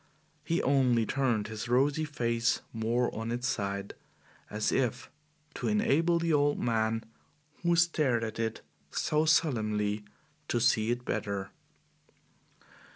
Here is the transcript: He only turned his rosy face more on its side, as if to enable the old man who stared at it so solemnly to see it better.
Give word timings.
He 0.43 0.63
only 0.63 1.05
turned 1.05 1.45
his 1.47 1.69
rosy 1.69 2.05
face 2.05 2.61
more 2.73 3.13
on 3.13 3.31
its 3.31 3.47
side, 3.47 3.93
as 4.49 4.71
if 4.71 5.11
to 5.53 5.67
enable 5.67 6.17
the 6.17 6.33
old 6.33 6.57
man 6.57 7.03
who 7.61 7.75
stared 7.75 8.23
at 8.23 8.39
it 8.39 8.61
so 8.89 9.25
solemnly 9.25 10.03
to 10.47 10.59
see 10.59 10.89
it 10.89 11.05
better. 11.05 11.51